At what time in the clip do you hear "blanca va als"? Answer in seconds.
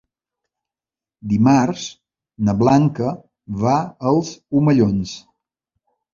2.63-4.35